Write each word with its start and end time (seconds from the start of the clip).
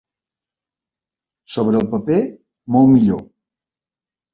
Sobre 1.57 1.79
el 1.85 1.93
paper, 1.95 2.19
molt 2.79 2.95
millor. 2.99 3.27